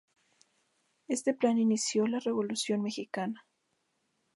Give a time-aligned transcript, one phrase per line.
[1.07, 3.45] Este plan inició la revolución mexicana.